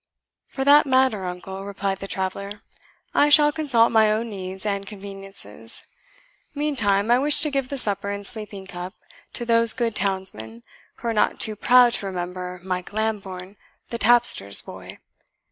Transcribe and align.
"For 0.47 0.63
that 0.65 0.87
matter, 0.87 1.25
uncle," 1.25 1.63
replied 1.63 1.99
the 1.99 2.07
traveller, 2.07 2.63
"I 3.13 3.29
shall 3.29 3.51
consult 3.51 3.91
my 3.91 4.11
own 4.11 4.31
needs 4.31 4.65
and 4.65 4.83
conveniences. 4.87 5.83
Meantime 6.55 7.11
I 7.11 7.19
wish 7.19 7.39
to 7.41 7.51
give 7.51 7.69
the 7.69 7.77
supper 7.77 8.09
and 8.09 8.25
sleeping 8.25 8.65
cup 8.65 8.95
to 9.33 9.45
those 9.45 9.73
good 9.73 9.95
townsmen 9.95 10.63
who 10.95 11.09
are 11.09 11.13
not 11.13 11.39
too 11.39 11.55
proud 11.55 11.93
to 11.93 12.07
remember 12.07 12.59
Mike 12.63 12.91
Lambourne, 12.93 13.57
the 13.89 13.99
tapster's 13.99 14.63
boy. 14.63 14.97